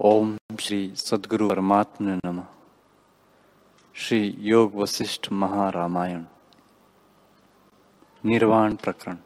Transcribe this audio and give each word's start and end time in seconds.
ओम 0.00 0.36
श्री 0.60 0.92
सदगुरु 0.96 1.48
परमात्मा 1.48 2.20
नमः। 2.24 2.44
श्री 3.94 4.36
योग 4.38 4.74
वशिष्ठ 4.74 5.32
महारामायण। 5.32 6.24
निर्वाण 8.24 8.76
प्रकरण। 8.76 9.16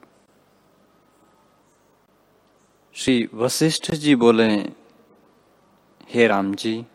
श्री 2.93 3.29
वशिष्ठ 3.35 3.93
जी 3.93 4.15
बोले, 4.15 4.57
हे 6.09 6.27
राम 6.27 6.55
जी 6.55 6.87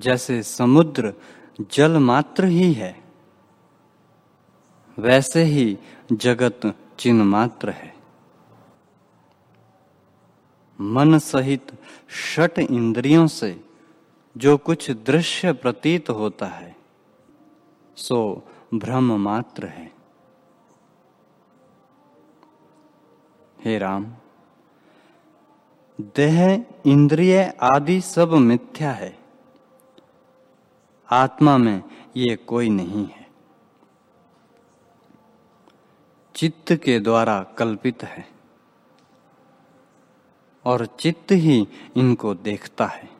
जैसे 0.00 0.42
समुद्र 0.42 1.14
जल 1.60 1.98
मात्र 1.98 2.44
ही 2.44 2.72
है, 2.72 3.04
वैसे 4.98 5.42
ही 5.42 5.78
जगत 6.12 6.60
चिन्ह 6.98 7.24
मात्र 7.24 7.70
है। 7.70 7.91
मन 10.82 11.18
सहित 11.18 11.72
षट 12.10 12.58
इंद्रियों 12.58 13.26
से 13.26 13.64
जो 14.36 14.56
कुछ 14.58 14.90
दृश्य 14.90 15.52
प्रतीत 15.52 16.10
होता 16.10 16.46
है, 16.46 16.76
सो 17.96 18.48
भ्रम 18.74 19.12
मात्र 19.12 19.66
है। 19.66 19.92
हे 23.64 23.78
राम, 23.78 24.06
देह, 26.00 26.64
इंद्रिय 26.86 27.54
आदि 27.62 28.00
सब 28.00 28.32
मिथ्या 28.32 28.92
है। 28.92 29.18
आत्मा 31.10 31.58
में 31.58 31.82
ये 32.16 32.36
कोई 32.36 32.68
नहीं 32.68 33.06
है। 33.06 33.26
चित्त 36.34 36.72
के 36.72 36.98
द्वारा 37.00 37.42
कल्पित 37.42 38.02
है। 38.02 38.28
और 40.64 40.86
चित्त 41.00 41.32
ही 41.32 41.66
इनको 41.96 42.34
देखता 42.34 42.86
है। 42.86 43.10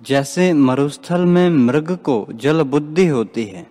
जैसे 0.00 0.52
मरुस्थल 0.52 1.24
में 1.24 1.48
मृग 1.50 1.96
को 1.98 2.26
जल 2.32 2.62
बुद्धि 2.62 3.06
होती 3.06 3.44
है 3.44 3.66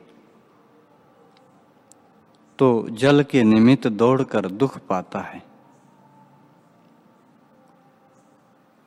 तो 2.60 2.88
जल 2.92 3.23
के 3.23 3.44
निमित्त 3.44 3.88
दौड़कर 3.88 4.45
दुख 4.52 4.78
पाता 4.80 5.20
है। 5.20 5.42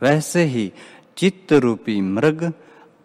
वैसे 0.02 0.42
ही 0.44 0.72
चित्त 1.16 1.52
रूपी 1.52 2.00
मृग 2.00 2.52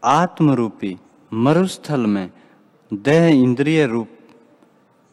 आत्म 0.03 0.52
रूपी 0.52 0.98
मरुस्थल 1.31 2.06
में 2.06 2.30
देह 2.92 3.28
इंद्रिय 3.34 3.86
रूप, 3.86 4.08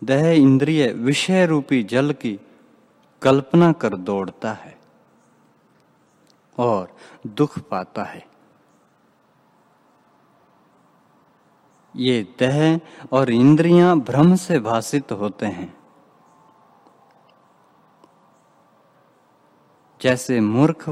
देह 0.02 0.30
इंद्रिय 0.32 0.92
विषय 0.92 1.46
रूपी 1.46 1.82
जल 1.82 2.12
की 2.12 2.38
कल्पना 3.22 3.70
कर 3.72 3.96
दौड़ता 3.96 4.52
है 4.52 4.76
और 6.58 6.96
दुख 7.26 7.58
पाता 7.60 8.02
है। 8.04 8.26
ये 11.94 12.22
देह 12.38 12.80
और 13.12 13.30
इंद्रियाँ 13.30 13.98
भ्रम 14.00 14.34
से 14.36 14.58
भाषित 14.60 15.12
होते 15.12 15.46
हैं। 15.46 15.72
जैसे 20.00 20.40
मूर्ख 20.40 20.88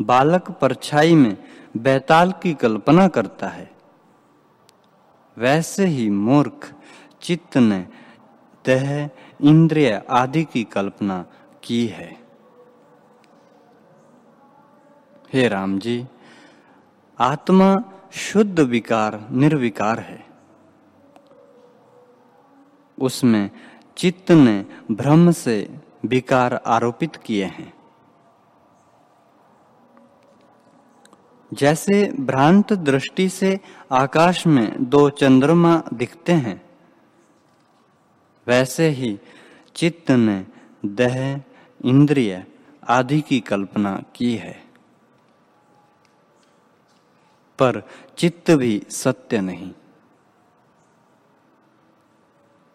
बालक 0.00 0.50
परछाई 0.50 1.14
में 1.14 1.36
बैताल 1.76 2.32
की 2.32 2.52
कल्पना 2.54 3.06
करता 3.08 3.48
है, 3.48 3.70
वैसे 5.36 5.86
ही 5.86 6.08
मूर्ख 6.10 6.72
चित्त 7.22 7.56
ने 7.56 7.78
देह, 8.64 9.10
इंद्रिय 9.40 10.02
आदि 10.10 10.44
की 10.44 10.64
कल्पना 10.64 11.24
की 11.62 11.86
है। 11.86 12.20
हे 15.32 15.48
राम 15.48 15.78
जी, 15.78 16.06
आत्मा 17.18 17.84
शुद्ध 18.12 18.60
विकार, 18.60 19.28
निर्विकार 19.30 19.98
है। 19.98 20.26
उसमें 22.98 23.50
चित्त 23.96 24.30
ने 24.30 24.66
भ्रम 24.90 25.30
से 25.30 25.74
विकार 26.06 26.54
आरोपित 26.54 27.16
किए 27.16 27.44
हैं। 27.44 27.74
जैसे 31.52 32.12
भ्रांत 32.20 32.72
दृष्टि 32.72 33.28
से 33.28 33.60
आकाश 33.92 34.46
में 34.46 34.84
दो 34.84 35.10
चंद्रमा 35.10 35.82
दिखते 35.92 36.32
हैं, 36.32 36.70
वैसे 38.46 38.88
ही 38.88 39.20
चित्त 39.76 40.10
ने 40.10 40.46
देह 40.84 41.42
इंद्रिय 41.84 42.46
आदि 42.88 43.20
की 43.20 43.40
कल्पना 43.40 44.02
की 44.14 44.36
है। 44.36 44.64
पर 47.58 47.82
चित्त 48.18 48.50
भी 48.50 48.86
सत्य 48.90 49.40
नहीं। 49.40 49.72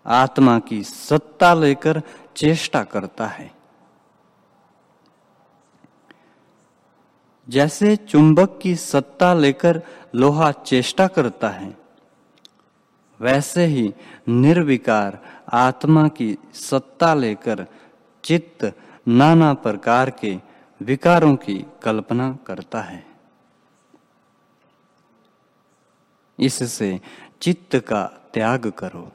आत्मा 0.05 0.59
की 0.59 0.83
सत्ता 0.83 1.53
लेकर 1.53 2.01
चेष्टा 2.35 2.83
करता 2.83 3.27
है। 3.27 3.55
जैसे 7.49 7.95
चुंबक 7.95 8.59
की 8.61 8.75
सत्ता 8.75 9.33
लेकर 9.33 9.83
लोहा 10.15 10.51
चेष्टा 10.51 11.07
करता 11.07 11.49
है, 11.49 11.77
वैसे 13.21 13.65
ही 13.65 13.93
निर्विकार 14.27 15.19
आत्मा 15.53 16.07
की 16.07 16.37
सत्ता 16.53 17.13
लेकर 17.13 17.67
चित्त 18.23 18.73
नाना 19.07 19.53
प्रकार 19.53 20.09
के 20.09 20.41
विकारों 20.81 21.35
की 21.35 21.65
कल्पना 21.83 22.37
करता 22.47 22.81
है। 22.81 23.07
इससे 26.39 27.01
चित्त 27.41 27.75
का 27.75 28.05
त्याग 28.33 28.67
करो। 28.67 29.11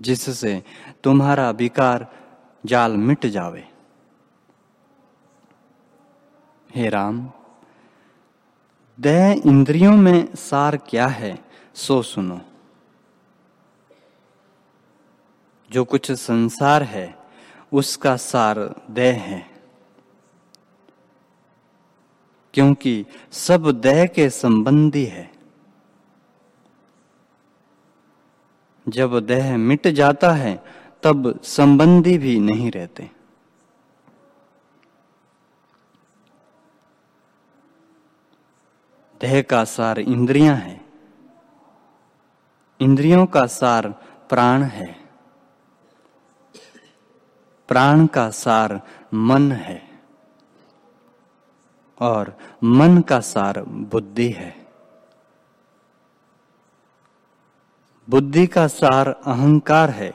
जिससे 0.00 0.64
तुम्हारा 1.04 1.50
विकार 1.50 2.12
जाल 2.66 2.92
मिट 2.92 3.26
जावे। 3.26 3.68
हे 6.74 6.88
राम 6.88 7.32
देह 9.00 9.42
इंद्रियों 9.46 9.96
में 9.96 10.34
सार 10.34 10.76
क्या 10.76 11.06
है, 11.06 11.44
सो 11.74 12.02
सुनो। 12.02 12.40
जो 15.70 15.84
कुछ 15.84 16.12
संसार 16.12 16.82
है 16.82 17.17
उसका 17.72 18.16
सार 18.16 18.74
देह 18.90 19.22
है। 19.22 19.50
क्योंकि 22.54 23.06
सब 23.32 23.70
देह 23.70 24.06
के 24.06 24.30
संबंधी 24.30 25.04
है। 25.04 25.32
जब 28.88 29.26
देह 29.26 29.56
मिट 29.56 29.88
जाता 29.88 30.32
है, 30.32 30.64
तब 31.02 31.40
संबंधी 31.42 32.18
भी 32.18 32.40
नहीं 32.40 32.70
रहते। 32.70 33.10
देह 39.20 39.42
का 39.42 39.64
सार 39.64 39.98
इंद्रियाँ 39.98 40.56
है। 40.56 40.84
इंद्रियों 42.80 43.26
का 43.26 43.46
सार 43.46 43.88
प्राण 44.28 44.62
है। 44.62 44.97
प्राण 47.68 48.06
का 48.06 48.30
सार 48.30 48.82
मन 49.14 49.52
है 49.52 50.00
और 52.00 52.38
मन 52.64 53.00
का 53.00 53.20
सार 53.20 53.62
बुद्धि 53.62 54.30
है। 54.30 54.66
बुद्धि 58.10 58.46
का 58.46 58.66
सार 58.66 59.08
अहंकार 59.08 59.90
है, 59.90 60.14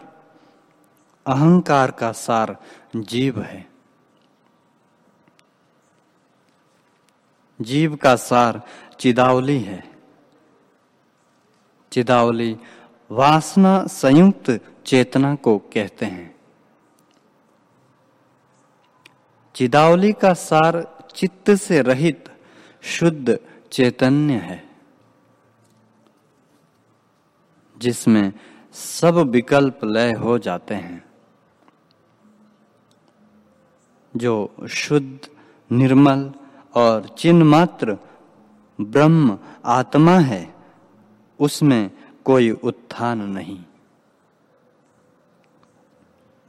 अहंकार 1.27 1.91
का 1.91 2.11
सार 2.11 2.57
जीव 2.95 3.41
है। 3.41 3.69
जीव 7.61 7.95
का 7.95 8.15
सार 8.15 8.61
चिदावली 8.99 9.59
है। 9.59 9.91
चिदावली 11.91 12.57
वासना 13.11 13.87
संयुक्त 13.87 14.59
चेतना 14.85 15.35
को 15.35 15.57
कहते 15.57 16.05
हैं। 16.05 16.32
चिदावली 19.55 20.11
का 20.13 20.33
सार 20.33 20.81
चित्त 21.15 21.51
से 21.51 21.81
रहित 21.81 22.29
शुद्ध 22.83 23.37
चैतन्य 23.71 24.33
है, 24.33 24.63
जिसमें 27.77 28.31
सब 28.75 29.17
विकल्प 29.29 29.79
लय 29.85 30.11
हो 30.13 30.37
जाते 30.39 30.75
हैं, 30.75 31.03
जो 34.13 34.33
शुद्ध, 34.69 35.29
निर्मल 35.71 36.31
और 36.75 37.07
चिन्ह 37.17 37.45
मात्र 37.45 37.97
ब्रह्म 38.79 39.37
आत्मा 39.65 40.17
है, 40.21 40.43
उसमें 41.39 41.91
कोई 42.25 42.51
उत्थान 42.51 43.21
नहीं। 43.29 43.63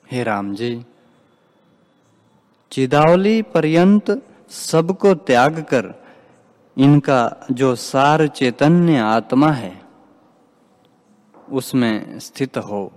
हे 0.05 0.23
राम 0.23 0.55
जी 0.55 0.85
चिदावली 2.75 3.43
पर्यंत 3.43 4.27
सबको 4.51 5.15
त्याग 5.15 5.61
कर 5.61 6.03
इनका 6.79 7.47
जो 7.51 7.75
सार 7.75 8.27
चैतन्य 8.27 8.99
आत्मा 8.99 9.51
है, 9.51 9.83
उसमें 11.51 12.19
स्थित 12.19 12.57
हो। 12.57 12.93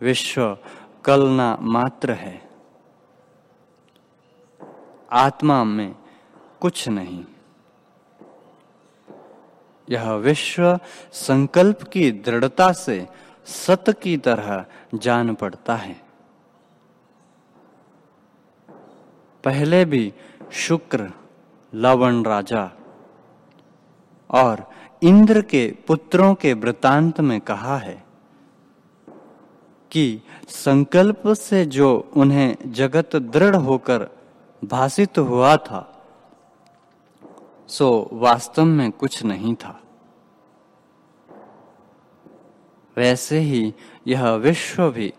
विश्व 0.00 0.58
कलना 1.04 1.58
मात्र 1.60 2.12
है। 2.12 2.50
आत्मा 5.12 5.64
में 5.64 5.94
कुछ 6.60 6.88
नहीं। 6.88 7.24
यह 9.90 10.12
विश्व 10.12 10.78
संकल्प 11.12 11.82
की 11.82 12.12
दृढ़ता 12.12 12.72
से 12.72 13.08
सत 13.50 13.84
की 14.02 14.16
तरह 14.16 14.64
जान 14.94 15.34
पड़ता 15.34 15.74
है। 15.76 16.00
पहले 19.44 19.84
भी 19.84 20.12
शुक्र, 20.52 21.10
लवण 21.72 22.22
राजा 22.24 22.70
और 24.30 24.64
इंद्र 25.02 25.42
के 25.42 25.66
पुत्रों 25.86 26.34
के 26.34 26.52
वृतांत 26.54 27.20
में 27.20 27.40
कहा 27.40 27.76
है 27.76 28.02
कि 29.90 30.20
संकल्प 30.48 31.22
से 31.28 31.64
जो 31.66 32.10
उन्हें 32.16 32.56
जगत 32.72 33.16
दृढ़ 33.16 33.56
होकर 33.56 34.08
भाषित 34.62 35.18
हुआ 35.18 35.56
था, 35.56 35.86
सो 37.68 38.08
वास्तव 38.12 38.64
में 38.64 38.90
कुछ 38.92 39.22
नहीं 39.24 39.54
था। 39.54 39.80
वैसे 43.00 43.38
ही 43.38 43.74
यह 44.06 44.28
विश्व 44.30 44.90
भी 44.90 45.12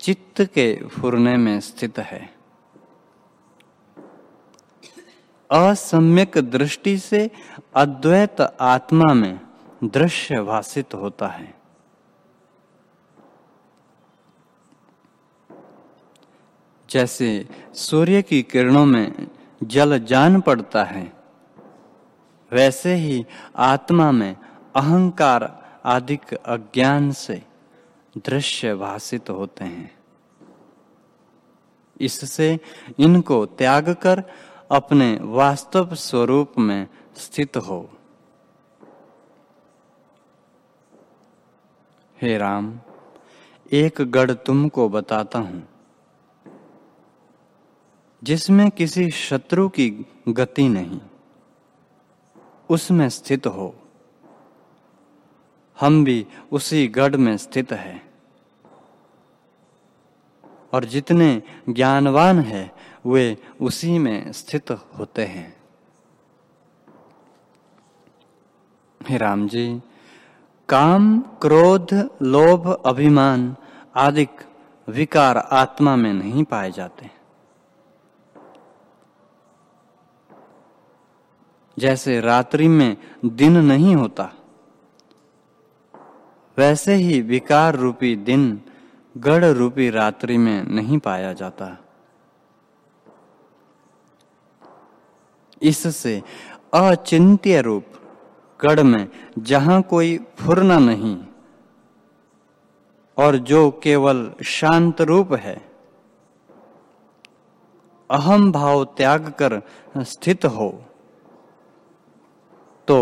चित्त 0.00 0.42
के 0.54 0.66
फुरने 0.86 1.36
में 1.36 1.60
स्थित 1.60 1.98
है। 1.98 2.20
असम्यक 5.50 6.38
दृष्टि 6.38 6.98
से 6.98 7.30
अद्वैत 7.74 8.40
आत्मा 8.60 9.12
में 9.14 9.40
दृश्य 9.84 10.40
भाषित 10.42 10.94
होता 10.94 11.26
है। 11.26 11.54
जैसे 16.88 17.28
सूर्य 17.74 18.22
की 18.22 18.42
किरणों 18.42 18.84
में 18.86 19.28
जल 19.62 19.98
जान 20.04 20.40
पड़ता 20.40 20.84
है, 20.84 21.12
वैसे 22.52 22.94
ही 22.94 23.24
आत्मा 23.56 24.10
में 24.12 24.36
अहंकार 24.76 25.67
आदि 25.84 26.18
अज्ञान 26.46 27.12
से 27.12 27.42
दृश्य 28.26 28.74
भाषित 28.74 29.30
होते 29.30 29.64
हैं। 29.64 29.98
इससे 32.00 32.58
इनको 32.98 33.46
त्याग 33.46 33.88
कर 33.94 34.22
अपने 34.70 35.18
वास्तव 35.22 35.94
स्वरूप 35.94 36.58
में 36.58 36.86
स्थित 37.16 37.56
हो। 37.56 37.90
हे 42.22 42.36
राम, 42.38 42.80
एक 43.72 44.00
गढ़ 44.00 44.30
तुमको 44.30 44.88
बताता 44.88 45.38
हूँ, 45.38 45.68
जिसमें 48.22 48.70
किसी 48.70 49.10
शत्रु 49.10 49.68
की 49.68 50.06
गति 50.28 50.68
नहीं, 50.68 51.00
उसमें 52.70 53.08
स्थित 53.08 53.46
हो। 53.46 53.74
हम 55.80 56.04
भी 56.04 56.26
उसी 56.52 56.88
गढ़ 56.88 57.16
में 57.16 57.36
स्थित 57.36 57.72
है। 57.72 58.02
और 60.72 60.84
जितने 60.84 61.42
ज्ञानवान 61.68 62.38
है, 62.38 62.72
वे 63.06 63.36
उसी 63.60 63.98
में 63.98 64.32
स्थित 64.32 64.70
होते 64.70 65.24
हैं। 65.24 65.56
हे 69.08 69.16
राम 69.16 69.48
जी, 69.48 69.82
काम, 70.68 71.20
क्रोध, 71.20 72.10
लोभ, 72.22 72.82
अभिमान 72.86 73.56
आदि 73.96 74.28
विकार 74.88 75.36
आत्मा 75.36 75.96
में 75.96 76.12
नहीं 76.12 76.44
पाए 76.44 76.70
जाते। 76.70 77.10
जैसे 81.78 82.20
रात्रि 82.20 82.68
में 82.68 82.96
दिन 83.24 83.56
नहीं 83.56 83.96
होता 83.96 84.32
वैसे 86.58 86.94
ही 86.94 87.20
विकार 87.22 87.76
रूपी 87.76 88.14
दिन 88.16 88.60
गढ़ 89.14 89.44
रूपी 89.44 89.88
रात्रि 89.90 90.36
में 90.38 90.62
नहीं 90.64 90.98
पाया 90.98 91.32
जाता। 91.32 91.76
इससे 95.62 96.22
अचिंत्य 96.74 97.60
रूप 97.60 97.84
गढ़ 98.60 98.82
में 98.82 99.08
जहाँ 99.38 99.80
कोई 99.82 100.18
फुरना 100.38 100.78
नहीं 100.78 101.16
और 103.16 103.36
जो 103.42 103.70
केवल 103.82 104.30
शांत 104.46 105.00
रूप 105.00 105.32
है, 105.34 105.56
अहम 108.10 108.50
भाव 108.52 108.84
त्याग 108.96 109.28
कर 109.40 109.60
स्थित 110.04 110.44
हो 110.46 110.70
तो 112.88 112.98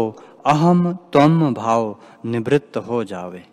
अहम 0.47 0.93
तम 0.93 1.55
भाव 1.55 1.97
निवृत्त 2.25 2.77
हो 2.77 3.05
जावे। 3.05 3.47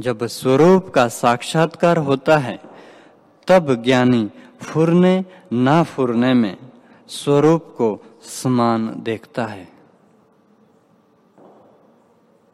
जब 0.00 0.26
स्वरूप 0.26 0.88
का 0.88 1.08
साक्षात्कार 1.08 1.96
होता 1.96 2.38
है, 2.38 2.60
तब 3.48 3.82
ज्ञानी 3.82 4.30
फुरने 4.62 5.24
ना 5.52 5.82
फुरने 5.82 6.34
में 6.34 6.56
स्वरूप 7.08 7.74
को 7.78 8.04
समान 8.22 9.02
देखता 9.02 9.46
है। 9.46 9.72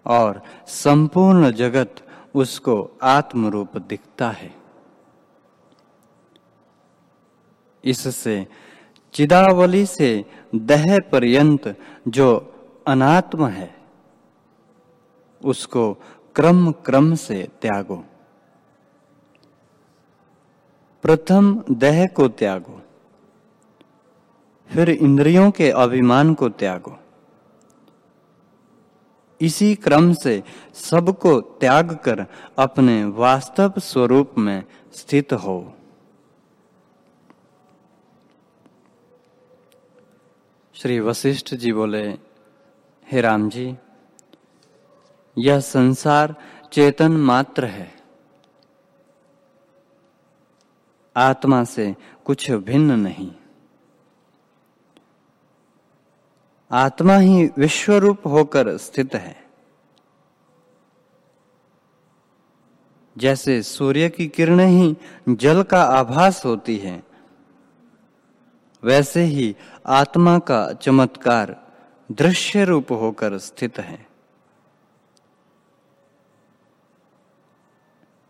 और 0.07 0.43
संपूर्ण 0.67 1.51
जगत 1.51 1.95
उसको 2.35 2.91
आत्मरूप 3.03 3.77
दिखता 3.77 4.31
है। 4.31 4.55
इससे 7.85 8.47
चिदावली 9.15 9.87
से 9.87 10.25
दह 10.55 10.99
पर्यंत 11.13 11.75
जो 12.09 12.29
अनात्म 12.87 13.47
है, 13.47 13.75
उसको 15.45 15.93
क्रम 16.37 16.71
क्रम 16.73 17.15
से 17.15 17.43
त्यागो। 17.63 18.05
प्रथम 21.05 21.65
देह 21.71 22.07
को 22.07 22.29
त्यागो, 22.29 22.81
फिर 24.71 24.91
इंद्रियों 24.91 25.51
के 25.51 25.71
अभिमान 25.71 26.35
को 26.35 26.49
त्यागो। 26.49 26.99
इसी 29.41 29.75
क्रम 29.75 30.13
से 30.13 30.43
सबको 30.75 31.41
त्याग 31.41 31.95
कर 31.95 32.25
अपने 32.59 33.05
वास्तव 33.05 33.73
स्वरूप 33.79 34.35
में 34.39 34.65
स्थित 34.93 35.33
हो। 35.33 35.75
श्री 40.83 41.01
वशिष्ठ 41.01 41.55
जी 41.55 41.73
बोले, 41.73 42.09
हे 43.13 43.21
राम 43.21 43.51
जी, 43.51 43.77
यह 45.39 45.61
संसार 45.61 46.35
चेतन 46.73 47.13
मात्र 47.13 47.65
है। 47.65 48.03
आत्मा 51.17 51.65
से 51.65 51.97
कुछ 52.25 52.51
भिन्न 52.51 52.93
नहीं। 52.93 53.33
आत्मा 56.71 57.17
ही 57.17 57.51
विश्व 57.59 57.95
रूप 57.95 58.27
होकर 58.27 58.77
स्थित 58.77 59.15
है। 59.15 59.47
जैसे 63.19 63.63
सूर्य 63.63 64.09
की 64.09 64.29
किरणें 64.29 64.69
ही 64.69 64.97
जल 65.29 65.63
का 65.63 65.83
आभास 65.83 66.45
होती 66.45 66.77
है 66.77 67.08
वैसे 68.83 69.23
ही 69.23 69.55
आत्मा 69.87 70.39
का 70.41 70.61
चमत्कार 70.73 71.57
दृश्य 72.11 72.65
रूप 72.65 72.93
होकर 72.93 73.39
स्थित 73.39 73.79
है। 73.79 74.07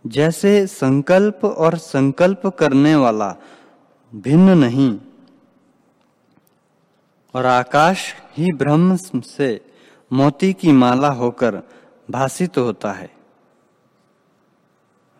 जैसे 0.05 0.67
संकल्प 0.67 1.45
और 1.45 1.77
संकल्प 1.77 2.47
करने 2.59 2.95
वाला 2.95 3.35
भिन्न 4.13 4.59
नहीं, 4.59 4.99
और 7.35 7.47
आकाश 7.47 8.13
ही 8.37 8.53
ब्रह्म 8.53 8.97
से 8.97 9.61
मोती 10.11 10.53
की 10.53 10.73
माला 10.73 11.09
होकर 11.13 11.63
भाषित 12.09 12.59
होता 12.59 12.93
है, 12.93 13.11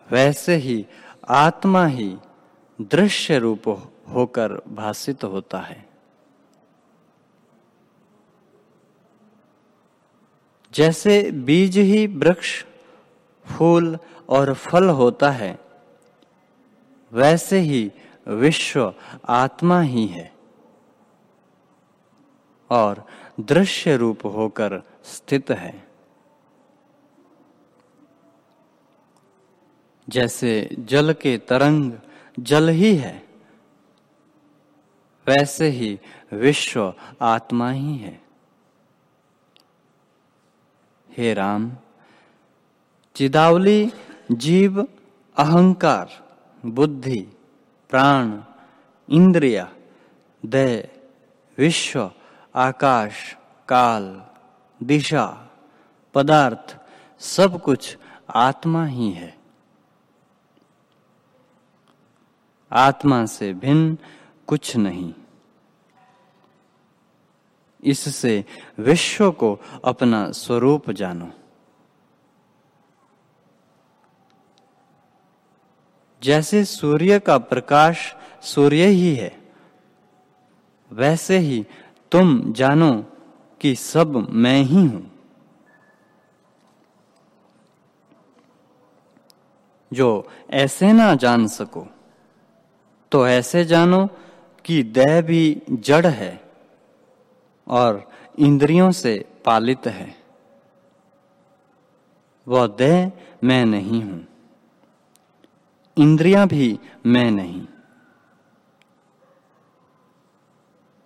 वैसे 0.07 0.55
ही 0.55 0.85
आत्मा 1.29 1.85
ही 1.87 2.15
दृश्य 2.79 3.37
रूप 3.39 3.67
होकर 4.09 4.53
भाषित 4.67 5.23
होता 5.23 5.59
है। 5.59 5.89
जैसे 10.73 11.31
बीज 11.31 11.77
ही 11.77 12.07
वृक्ष, 12.07 12.63
फूल 13.45 13.97
और 14.29 14.53
फल 14.53 14.89
होता 14.89 15.29
है, 15.31 15.59
वैसे 17.13 17.59
ही 17.59 17.91
विश्व 18.27 18.93
आत्मा 19.25 19.81
ही 19.81 20.05
है 20.07 20.31
और 22.69 23.05
दृश्य 23.39 23.95
रूप 23.97 24.25
होकर 24.25 24.81
स्थित 25.03 25.51
है। 25.51 25.87
जैसे 30.07 30.75
जल 30.79 31.13
के 31.13 31.37
तरंग 31.37 31.91
जल 32.39 32.69
ही 32.69 32.95
है 32.95 33.28
वैसे 35.29 35.67
ही 35.69 35.99
विश्व 36.33 36.93
आत्मा 37.21 37.69
ही 37.71 37.97
है। 37.97 38.21
हे 41.09 41.33
राम, 41.33 41.71
चिदावली 43.15 43.91
जीव, 44.31 44.81
अहंकार, 45.37 46.09
बुद्धि, 46.65 47.19
प्राण, 47.89 48.41
इंद्रिया, 49.09 49.67
दय, 50.43 50.89
विश्व, 51.57 52.11
आकाश, 52.55 53.37
काल, 53.67 54.05
दिशा, 54.83 55.25
पदार्थ, 56.13 56.77
सब 57.19 57.61
कुछ 57.61 57.97
आत्मा 58.35 58.85
ही 58.85 59.11
है। 59.11 59.37
आत्मा 62.71 63.25
से 63.25 63.53
भिन्न 63.53 63.97
कुछ 64.49 64.75
नहीं। 64.77 65.13
इससे 67.83 68.33
विश्व 68.79 69.31
को 69.31 69.57
अपना 69.85 70.31
स्वरूप 70.31 70.89
जानो। 70.91 71.29
जैसे 76.21 76.63
सूर्य 76.65 77.19
का 77.19 77.37
प्रकाश 77.37 78.15
सूर्य 78.43 78.85
ही 78.85 79.13
है, 79.15 79.31
वैसे 80.91 81.37
ही 81.37 81.65
तुम 82.11 82.53
जानो 82.53 82.91
कि 83.61 83.75
सब 83.75 84.15
मैं 84.31 84.61
ही 84.61 84.85
हूँ। 84.85 85.05
जो 89.91 90.09
ऐसे 90.53 90.91
ना 90.93 91.13
जान 91.15 91.47
सको 91.47 91.87
तो 93.11 93.27
ऐसे 93.27 93.63
जानो 93.65 94.07
कि 94.65 94.81
देह 94.83 95.21
भी 95.21 95.61
जड़ 95.71 96.05
है 96.07 96.41
और 97.67 98.07
इंद्रियों 98.39 98.91
से 98.91 99.13
पालित 99.45 99.87
है। 99.87 100.15
वह 102.47 102.67
देह 102.77 103.11
मैं 103.43 103.65
नहीं 103.65 104.01
हूँ, 104.03 104.25
इंद्रियाँ 105.97 106.47
भी 106.47 106.79
मैं 107.05 107.29
नहीं। 107.31 107.65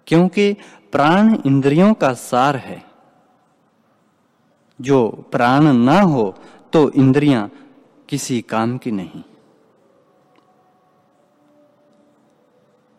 क्योंकि 0.08 0.52
प्राण 0.92 1.36
इंद्रियों 1.46 1.94
का 1.94 2.14
सार 2.14 2.56
है। 2.56 2.82
जो 4.80 5.08
प्राण 5.32 5.74
ना 5.74 6.00
हो 6.02 6.24
तो 6.74 6.90
इंद्रियाँ 6.92 7.50
किसी 8.10 8.42
काम 8.42 8.78
की 8.78 8.92
नहीं। 8.92 9.24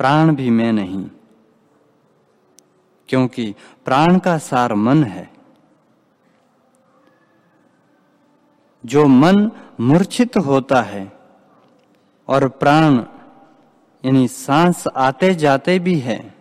प्राण 0.04 0.36
भी 0.36 0.50
मैं 0.50 0.72
नहीं। 0.72 1.10
क्योंकि 3.08 3.54
प्राण 3.84 4.18
का 4.18 4.38
सार 4.38 4.74
मन 4.74 5.04
है। 5.04 5.30
जो 8.86 9.06
मन 9.06 9.50
मूर्छित 9.80 10.36
होता 10.36 10.82
है 10.82 11.12
और 12.28 12.48
प्राण, 12.48 12.94
यानी 14.04 14.28
सांस 14.28 14.84
आते 14.96 15.34
जाते 15.34 15.78
भी 15.78 15.98
है 15.98 16.34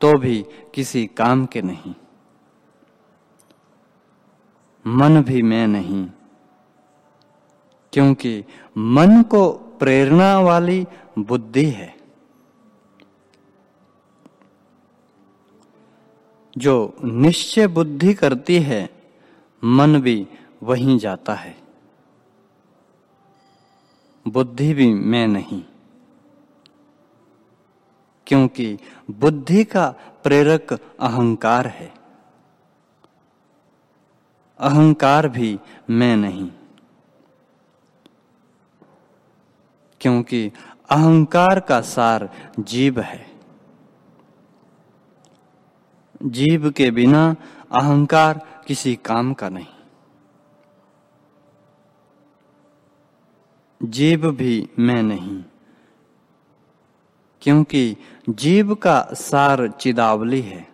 तो 0.00 0.18
भी 0.18 0.44
किसी 0.74 1.06
काम 1.06 1.46
के 1.46 1.62
नहीं। 1.62 1.94
मन 4.86 5.22
भी 5.22 5.42
मैं 5.42 5.66
नहीं। 5.66 6.10
क्योंकि 7.92 8.44
मन 8.78 9.22
को 9.22 9.65
प्रेरणा 9.80 10.40
वाली 10.40 10.86
बुद्धि 11.18 11.64
है। 11.64 11.96
जो 16.58 16.96
निश्चय 17.04 17.66
बुद्धि 17.66 18.14
करती 18.14 18.58
है, 18.58 18.90
मन 19.64 20.00
भी 20.00 20.28
वहीं 20.62 20.98
जाता 20.98 21.34
है। 21.34 21.58
बुद्धि 24.28 24.74
भी 24.74 24.94
मैं 24.94 25.26
नहीं। 25.26 25.64
क्योंकि 28.26 28.78
बुद्धि 29.10 29.64
का 29.64 29.94
प्रेरक 30.24 30.72
अहंकार 31.00 31.66
है। 31.66 31.94
अहंकार 34.58 35.28
भी 35.28 35.58
मैं 35.90 36.16
नहीं। 36.16 36.50
क्योंकि 40.06 40.52
अहंकार 40.90 41.60
का 41.60 41.80
सार 41.80 42.28
जीव 42.60 43.00
है। 43.00 43.26
जीव 46.22 46.70
के 46.70 46.90
बिना 46.90 47.22
अहंकार 47.72 48.40
किसी 48.66 48.94
काम 49.04 49.32
का 49.34 49.48
नहीं। 49.48 49.66
जीव 53.80 54.30
भी 54.32 54.68
मैं 54.78 55.02
नहीं, 55.02 55.42
क्योंकि 57.42 57.96
जीव 58.28 58.74
का 58.74 59.00
सार 59.12 59.68
चिदावली 59.80 60.40
है। 60.40 60.66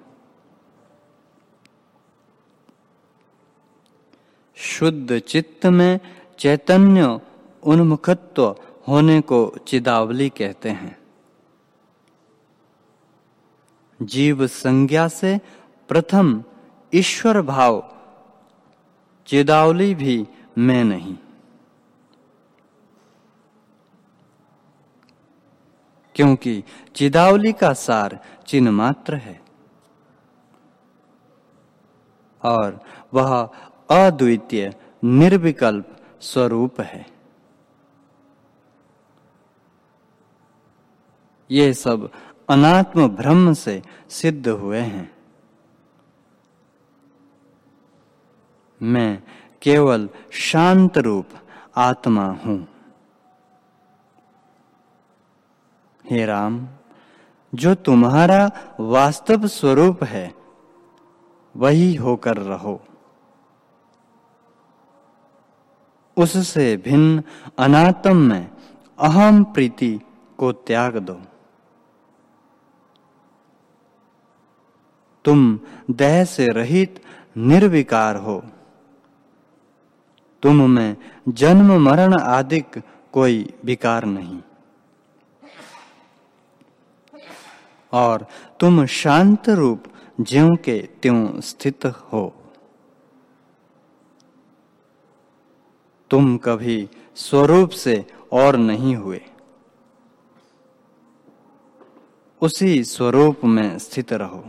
शुद्ध 4.57 5.19
चित्त 5.19 5.67
में 5.67 6.01
चैतन्य 6.39 7.21
उन्मुखत्व 7.63 8.57
होने 8.89 9.21
को 9.21 9.55
चिदावली 9.67 10.29
कहते 10.29 10.71
हैं। 10.71 11.03
जीव 14.03 14.47
संज्ञा 14.47 15.09
से 15.09 15.41
प्रथम 15.89 16.45
ईश्वर 16.95 17.43
भाव, 17.43 17.97
चिदावली 19.27 19.95
भी 19.95 20.29
मैं 20.59 20.85
नहीं। 20.85 21.19
क्योंकि 26.15 26.65
चिदावली 26.97 27.53
का 27.53 27.73
सार 27.73 28.25
चिन्ह 28.47 28.71
मात्र 28.71 29.15
है। 29.15 29.43
और 32.45 32.81
वह 33.15 33.51
अद्वितीय 33.91 34.75
निर्विकल्प 35.05 35.97
स्वरूप 36.21 36.81
है। 36.81 37.22
ये 41.53 41.75
सब 41.75 42.11
अनात्म 42.51 43.09
ब्रह्म 43.09 43.53
से 43.53 43.83
सिद्ध 44.11 44.49
हुए 44.49 44.79
हैं। 44.79 45.17
मैं 48.83 49.23
केवल 49.63 50.09
शांत 50.33 50.99
रूप 50.99 51.29
आत्मा 51.77 52.27
हूँ। 52.27 52.69
हे 56.11 56.27
राम, 56.27 56.69
जो 57.55 57.75
तुम्हारा 57.75 58.51
वास्तव 58.81 59.47
स्वरूप 59.47 60.05
है, 60.05 60.35
वही 61.57 61.95
होकर 61.95 62.37
रहो। 62.37 62.85
उससे 66.17 66.77
भिन्न 66.77 67.23
अनात्म 67.59 68.17
में 68.17 68.51
अहम 68.99 69.45
प्रीति 69.45 70.01
को 70.39 70.53
त्याग 70.53 70.97
दो। 70.97 71.21
तुम 75.25 75.61
देह 75.91 76.25
से 76.25 76.49
रहित 76.49 77.03
निर्विकार 77.37 78.17
हो। 78.17 78.43
तुम 80.43 80.71
में 80.71 80.97
जन्म, 81.29 81.73
मरण 81.85 82.15
आदि 82.15 82.61
कोई 83.13 83.55
विकार 83.65 84.05
नहीं। 84.05 84.43
और 87.93 88.27
तुम 88.61 88.87
शांत 88.87 89.49
रूप 89.49 89.85
ज्यो 90.21 90.51
के 90.65 90.89
त्यों 91.03 91.41
स्थित 91.41 91.87
हो। 91.87 92.35
तुम 96.11 96.37
कभी 96.37 96.89
स्वरूप 97.17 97.71
से 97.71 98.07
और 98.33 98.57
नहीं 98.57 98.97
हुए। 98.97 99.21
उसी 102.41 102.85
स्वरूप 102.85 103.41
में 103.45 103.79
स्थित 103.79 104.13
रहो। 104.13 104.45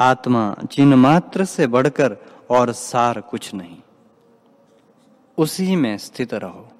आत्मा 0.00 0.56
चिन्ह 0.72 0.96
मात्र 0.96 1.44
से 1.44 1.66
बढ़कर 1.66 2.16
और 2.50 2.72
सार 2.72 3.20
कुछ 3.20 3.54
नहीं। 3.54 3.76
उसी 5.38 5.76
में 5.76 5.98
स्थित 5.98 6.34
रहो। 6.34 6.70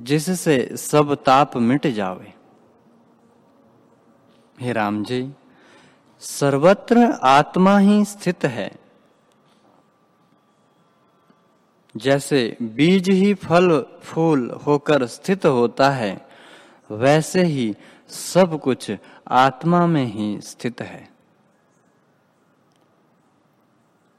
जिससे 0.00 0.76
सब 0.76 1.14
ताप 1.14 1.56
मिट 1.56 1.86
जावे। 1.86 2.34
हे 4.60 4.72
राम 4.72 5.04
जी, 5.04 5.32
सर्वत्र 6.20 6.98
आत्मा 7.22 7.78
ही 7.78 8.04
स्थित 8.04 8.44
है। 8.44 8.72
जैसे 11.96 12.56
बीज 12.62 13.10
ही 13.10 13.34
फल 13.34 13.86
फूल 14.02 14.50
होकर 14.66 15.06
स्थित 15.06 15.46
होता 15.46 15.90
है, 15.90 16.28
वैसे 16.90 17.42
ही 17.42 17.76
सब 18.10 18.60
कुछ 18.60 18.90
आत्मा 19.28 19.86
में 19.86 20.04
ही 20.04 20.40
स्थित 20.40 20.80
है। 20.80 21.08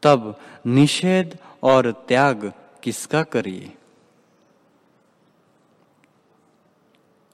तब 0.03 0.39
निषेध 0.67 1.38
और 1.63 1.91
त्याग 1.91 2.53
किसका 2.83 3.24
करिए? 3.24 3.77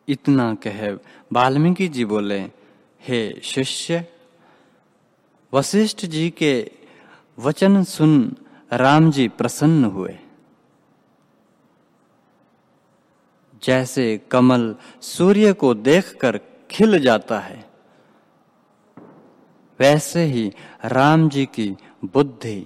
इतना 0.07 0.55
कह 0.55 0.93
वाल्मीकि 1.33 1.87
जी 1.87 2.05
बोले, 2.05 2.41
हे 3.01 3.41
शिष्य, 3.43 4.13
वशिष्ठ 5.53 6.05
जी 6.05 6.29
के 6.29 6.71
वचन 7.39 7.83
सुन 7.83 8.35
राम 8.73 9.11
जी 9.11 9.27
प्रसन्न 9.27 9.85
हुए। 9.85 10.19
जैसे 13.63 14.17
कमल 14.31 14.75
सूर्य 15.01 15.53
को 15.53 15.73
देखकर 15.73 16.37
खिल 16.71 16.99
जाता 16.99 17.39
है। 17.39 17.69
वैसे 19.79 20.23
ही 20.23 20.53
राम 20.85 21.29
जी 21.29 21.45
की 21.45 21.77
बुद्धि 22.05 22.65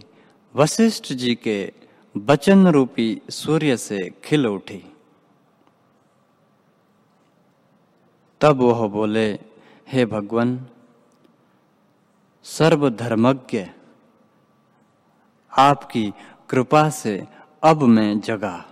वशिष्ठ 0.56 1.14
जी 1.14 1.36
के 1.36 1.74
वचन 2.18 2.68
रूपी 2.68 3.22
सूर्य 3.30 3.78
से 3.78 4.10
खिल 4.24 4.48
उठी। 4.48 4.94
तब 8.42 8.62
वह 8.62 8.88
बोले, 8.88 9.40
हे 9.88 10.06
भगवान, 10.06 10.68
सर्वधर्मज्ञ, 12.44 13.66
आपकी 15.58 16.14
कृपा 16.50 16.90
से 16.90 17.28
अब 17.64 17.82
मैं 17.82 18.20
जगा। 18.20 18.66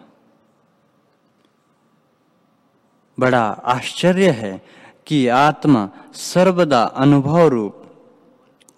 बड़ा 3.20 3.48
आश्चर्य 3.48 4.32
है 4.32 4.79
कि 5.10 5.28
आत्मा 5.28 5.90
सर्वदा 6.14 6.84
अनुभव 6.84 7.48
रूप 7.48 7.84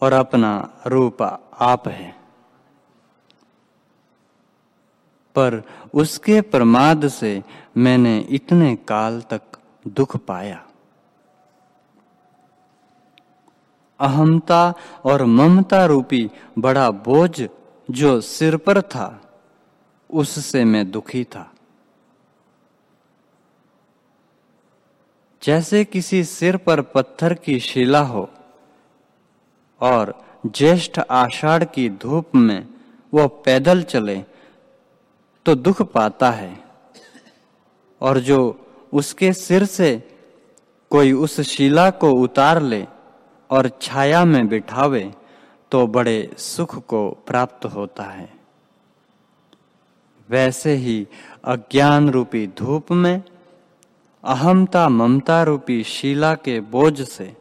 और 0.02 0.14
अपना 0.14 0.82
रूप 0.88 1.22
आप 1.60 1.88
है। 1.88 2.16
पर 5.36 5.64
उसके 5.94 6.42
प्रमाद 6.42 7.08
से 7.08 7.44
मैंने 7.78 8.20
इतने 8.20 8.76
काल 8.76 9.22
तक 9.22 9.42
दुख 9.88 10.18
पाया। 10.18 10.66
अहमता 14.00 14.74
और 15.06 15.26
ममता 15.26 15.86
रूपी 15.86 16.32
बड़ा 16.60 16.92
बोझ 16.92 17.44
जो 17.92 18.22
सिर 18.22 18.58
पर 18.58 18.82
था, 18.82 19.22
उससे 20.14 20.66
मैं 20.66 20.92
दुखी 20.92 21.24
था। 21.24 21.51
जैसे 25.42 25.84
किसी 25.86 26.24
सिर 26.24 26.58
पर 26.58 26.82
पत्थर 26.82 27.34
की 27.34 27.60
शिला 27.60 28.00
हो 28.00 28.30
और 29.82 30.14
ज्येष्ठ 30.46 31.00
आषाढ़ 31.12 31.64
की 31.64 31.90
धूप 31.90 32.36
में 32.36 32.68
वह 33.14 33.28
पैदल 33.46 33.82
चले 33.84 34.16
तो 35.46 35.56
दुख 35.56 35.82
पाता 35.82 36.30
है। 36.32 36.58
और 38.02 38.20
जो 38.20 38.40
उसके 38.94 39.32
सिर 39.34 39.66
से 39.66 39.92
कोई 40.92 41.12
उस 41.12 41.40
शिला 41.42 41.90
को 41.90 42.12
उतार 42.14 42.62
ले 42.62 42.86
और 43.50 43.70
छाया 43.82 44.24
में 44.26 44.48
बिठावे 44.48 45.12
तो 45.72 45.86
बड़े 45.88 46.30
सुख 46.38 46.78
को 46.86 47.10
प्राप्त 47.28 47.66
होता 47.66 48.04
है। 48.04 48.30
वैसे 50.30 50.74
ही 50.76 51.08
अज्ञान 51.46 52.10
रूपी 52.10 52.48
धूप 52.48 52.92
में 52.92 53.22
अहमता 54.24 54.90
ममता 54.90 55.44
रूपी 55.44 55.84
शीला 55.84 56.34
के 56.36 56.60
बोझ 56.60 57.02
से 57.02 57.36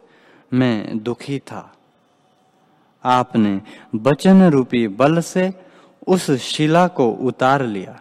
मैं 0.52 0.98
दुखी 0.98 1.38
था। 1.38 1.72
आपने 3.04 3.60
बचन 3.94 4.42
रूपी 4.50 4.88
बल 4.88 5.20
से 5.20 5.52
उस 6.06 6.30
शिला 6.30 6.86
को 6.88 7.10
उतार 7.10 7.62
लिया 7.62 8.00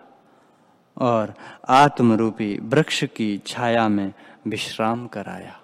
और 0.98 1.34
आत्म 1.70 2.14
रूपी 2.14 2.58
वृक्ष 2.64 3.04
की 3.04 3.38
छाया 3.48 3.88
में 3.90 4.14
विश्राम 4.48 5.08
कराया। 5.08 5.56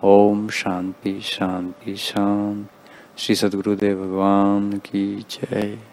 ओम 0.03 0.47
शांति 0.49 1.19
शांति 1.23 1.95
शांति 1.95 2.71
श्री 3.17 3.35
सद्गुरुदेव 3.35 3.97
भगवान 4.03 4.71
की 4.77 5.25
जय। 5.31 5.92